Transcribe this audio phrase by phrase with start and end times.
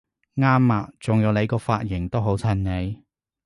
[0.33, 0.91] 啱吖！
[0.99, 3.03] 仲有你個髮型都好襯你！